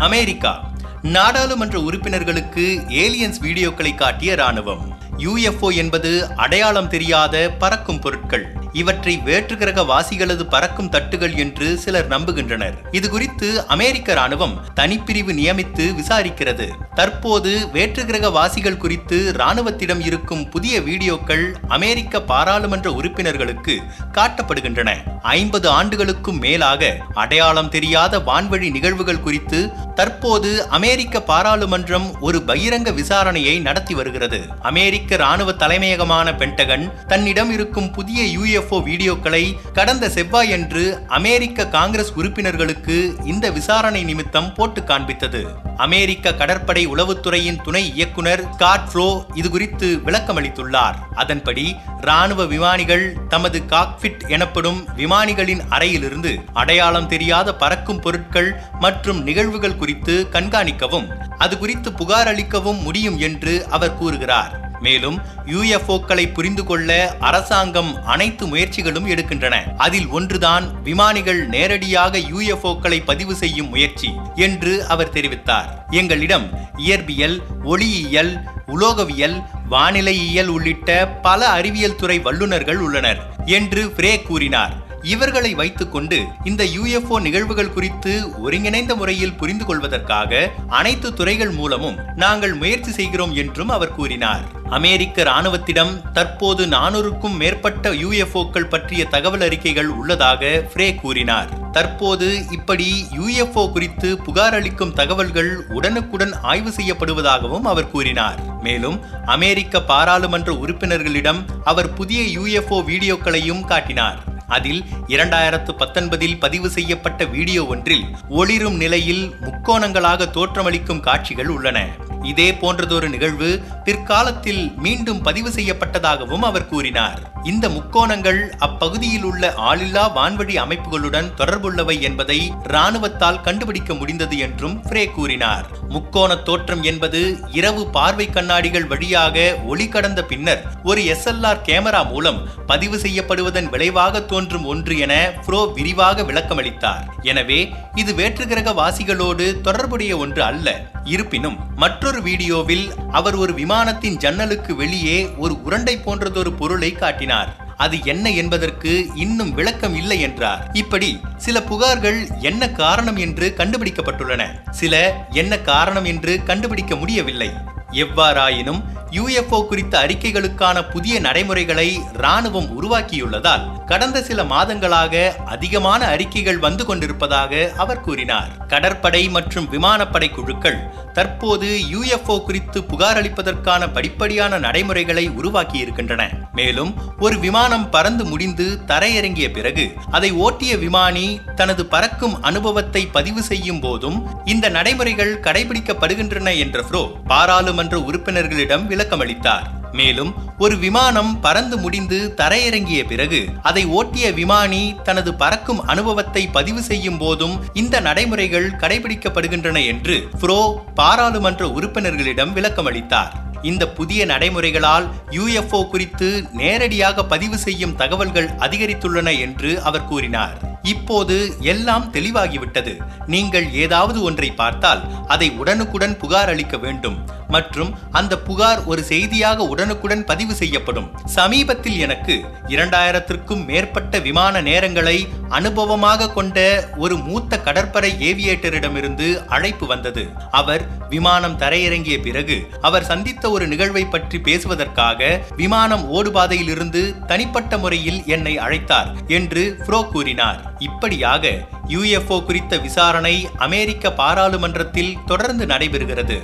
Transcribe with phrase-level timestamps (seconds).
[0.00, 0.70] America.
[1.02, 4.84] நாடாளுமன்ற உறுப்பினர்களுக்கு aliens வீடியோக்களை காட்டிய ராணுவம்
[5.16, 8.58] யுஎஃப்ஓ என்பது அடையாளம் தெரியாத பறக்கும் பொருட்கள்.
[8.72, 12.74] இவற்றை வேற்றுகிரக வாசிகளது பறக்கும் தட்டுகள் என்று சிலர் நம்புகின்றனர்.
[12.90, 16.68] இது குறித்து அமெரிக்க ராணுவம் தனிப்பிரிவு நியமித்து விசாரிக்கிறது.
[16.94, 23.80] தற்போது வேற்றுகிரக வாசிகள் குறித்து ராணுவத்திடம் இருக்கும் புதிய வீடியோக்கள் அமெரிக்க பாராளுமன்ற உறுப்பினர்களுக்கு
[24.12, 25.20] காட்டப்படுகின்றன.
[25.22, 33.94] ஐம்பது ஆண்டுகளுக்கும் மேலாக அடையாளம் தெரியாத வான்வழி நிகழ்வுகள் குறித்து தற்போது அமெரிக்க பாராளுமன்றம் ஒரு பகிரங்க விசாரணையை நடத்தி
[33.94, 34.40] வருகிறது.
[34.60, 43.50] அமெரிக்க ராணுவ தலைமையகமான பென்டகன் தன்னிடம் இருக்கும் புதிய யுஎஃப்ஓ வீடியோக்களை கடந்த செவ்வாயன்று அமெரிக்க காங்கிரஸ் உறுப்பினர்களுக்கு இந்த
[43.50, 45.44] விசாரணை நிமித்தம் போட்டு காண்பித்தது.
[45.84, 50.96] அமெரிக்க கடற்படை உளவுத்துறையின் துணை இயக்குனர் ஸ்காட் ஃப்ளோ இது குறித்து விளக்கமளித்துள்ளார்.
[51.14, 51.66] அதன்படி
[52.00, 61.08] ராணுவ விமானிகள் தமது காக்பிட் எனப்படும் விமானிகளின் அறையிலிருந்து அடையாளம் தெரியாத பறக்கும் பொருட்கள் மற்றும் நிகழ்வுகள் குறித்து கண்காணிக்கவும்
[61.38, 64.69] அது குறித்து புகார் அளிக்கவும் முடியும் என்று அவர் கூறுகிறார்.
[64.80, 69.76] மேலும் யுஎஃப்ஓக்களை புரிந்து கொள்ள அரசாங்கம் அனைத்து முயற்சிகளும் எடுக்கின்றன.
[69.76, 75.68] அதில் ஒன்றுதான் விமானிகள் நேரடியாக யுஎஃப்ஓக்களை பதிவு செய்யும் முயற்சி என்று அவர் தெரிவித்தார்.
[75.90, 78.32] எங்களிடம் இயற்பியல் ஒளியியல்
[78.66, 84.88] உலோகவியல் வானிலையியல் உள்ளிட்ட பல அறிவியல் துறை வல்லுநர்கள் உள்ளனர் என்று பிரே கூறினார்.
[85.02, 92.90] இவர்களை வைத்துக்கொண்டு இந்த யுஎஃப்ஓ நிகழ்வுகள் குறித்து ஒருங்கிணைந்த முறையில் புரிந்து கொள்வதற்காக அனைத்து துறைகள் மூலமும் நாங்கள் முயற்சி
[92.90, 94.44] செய்கிறோம் என்றும் அவர் கூறினார்.
[94.70, 101.70] அமெரிக்க ராணுவத்திடம் தற்போது நானூறுக்கும் மேற்பட்ட யுஎஃப்ஓக்கள் பற்றிய தகவல் அறிக்கைகள் உள்ளதாக ஃப்ரே கூறினார்.
[101.70, 108.60] தற்போது இப்படி யுஎஃப்ஓ குறித்து புகார் அளிக்கும் தகவல்கள் உடனுக்குடன் ஆய்வு செய்யப்படுவதாகவும் அவர் கூறினார்.
[108.60, 114.29] மேலும் அமெரிக்க பாராளுமன்ற உறுப்பினர்களிடம் அவர் புதிய யுஎஃப்ஓ வீடியோக்களையும் காட்டினார்.
[114.56, 121.78] அதில் இரண்டாயிரத்து பத்தொன்பதில் பதிவு செய்யப்பட்ட வீடியோ ஒன்றில் ஒளிரும் நிலையில் முக்கோணங்களாக தோற்றமளிக்கும் காட்சிகள் உள்ளன.
[122.22, 123.50] இதே போன்றதொரு நிகழ்வு
[123.84, 127.20] பிற்காலத்தில் மீண்டும் பதிவு செய்யப்பட்டதாகவும் அவர் கூறினார்.
[127.44, 135.64] இந்த முக்கோணங்கள் அப்பகுதியில் உள்ள ஆளில்லா வான்வழி அமைப்புகளுடன் தொடர்புள்ளவை என்பதை இராணுவத்தால் கண்டுபிடிக்க முடிந்தது என்றும் ஃப்ரே கூறினார்.
[135.88, 142.98] முக்கோண தோற்றம் என்பது இரவு பார்வை கண்ணாடிகள் வழியாக ஒளி கடந்த பின்னர் ஒரு எஸ்எல்ஆர் கேமரா மூலம் பதிவு
[142.98, 147.04] செய்யப்படுவதன் விளைவாக தோன்றும் ஒன்று என ஃப்ரோ விரிவாக விளக்கமளித்தார்.
[147.22, 147.60] எனவே
[147.94, 150.90] இது வேற்றுகிரக வாசிகளோடு தொடர்புடைய ஒன்று அல்ல.
[151.04, 157.28] இருப்பினும் மற்றொரு வீடியோவில் அவர் ஒரு விமானத்தின் ஜன்னலுக்கு வெளியே ஒரு உருண்டை போன்றதொரு பொருளை காட்டினார்.
[157.76, 160.70] அது என்ன என்பதற்கு இன்னும் விளக்கம் இல்லை என்றார்.
[160.72, 164.70] இப்படி சில புகார்கள் என்ன காரணம் என்று கண்டுபிடிக்கப்பட்டுள்ளன.
[164.70, 167.50] சில என்ன காரணம் என்று கண்டுபிடிக்க முடியவில்லை.
[167.92, 177.72] எவ்வாறாயினும் யுஎஃப்ஓ குறித்த அறிக்கைகளுக்கான புதிய நடைமுறைகளை ராணுவம் உருவாக்கியுள்ளதால் கடந்த சில மாதங்களாக அதிகமான அறிக்கைகள் வந்து கொண்டிருப்பதாக
[177.76, 178.66] அவர் கூறினார்.
[178.66, 180.78] கடற்படை மற்றும் விமானப்படை குழுக்கள்
[181.12, 186.28] தற்போது யுஎஃப்ஓ குறித்து புகார் அளிப்பதற்கான படிப்படியான நடைமுறைகளை உருவாக்கியிருக்கின்றன.
[186.60, 191.26] மேலும் ஒரு விமானம் பறந்து முடிந்து தரையிறங்கிய பிறகு அதை ஓட்டிய விமானி
[191.60, 199.66] தனது பறக்கும் அனுபவத்தை பதிவு செய்யும் போதும் இந்த நடைமுறைகள் கடைபிடிக்கப்படுகின்றன என்ற ஃப்ரோ பாராளுமன்ற உறுப்பினர்களிடம் விளக்கமளித்தார்.
[199.92, 207.18] மேலும் ஒரு விமானம் பறந்து முடிந்து தரையிறங்கிய பிறகு அதை ஓட்டிய விமானி தனது பறக்கும் அனுபவத்தை பதிவு செய்யும்
[207.18, 210.58] போதும் இந்த நடைமுறைகள் கடைபிடிக்கப்படுகின்றன என்று ஃப்ரோ
[210.94, 213.32] பாராளுமன்ற உறுப்பினர்களிடம் விளக்கமளித்தார்.
[213.62, 220.78] இந்த புதிய நடைமுறைகளால் யுஎஃப்ஓ குறித்து நேரடியாக பதிவு செய்யும் தகவல்கள் அதிகரித்துள்ளன என்று அவர் கூறினார்.
[220.82, 222.98] இப்போது எல்லாம் தெளிவாகிவிட்டது.
[223.26, 227.38] நீங்கள் ஏதாவது ஒன்றை பார்த்தால் அதை உடனுக்குடன் புகார் அளிக்க வேண்டும்.
[227.50, 231.08] மற்றும் அந்த புகார் ஒரு செய்தியாக உடனுக்குடன் பதிவு செய்யப்படும்.
[231.24, 232.36] சமீபத்தில் எனக்கு
[232.68, 235.16] இரண்டாயிரத்திற்கும் மேற்பட்ட விமான நேரங்களை
[235.50, 236.58] அனுபவமாக கொண்ட
[236.96, 240.24] ஒரு மூத்த கடற்படை ஏவியேட்டரிடமிருந்து அழைப்பு வந்தது.
[240.50, 248.54] அவர் விமானம் தரையிறங்கிய பிறகு அவர் சந்தித்த ஒரு நிகழ்வை பற்றி பேசுவதற்காக விமானம் ஓடுபாதையிலிருந்து தனிப்பட்ட முறையில் என்னை
[248.58, 250.60] அழைத்தார் என்று ஃப்ரோ கூறினார்.
[250.78, 251.48] இப்படியாக
[251.88, 256.38] யுஎஃப்ஓ குறித்த விசாரணை அமெரிக்க பாராளுமன்றத்தில் தொடர்ந்து நடைபெறுகிறது.